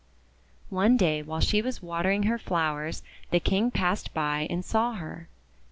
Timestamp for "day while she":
0.97-1.61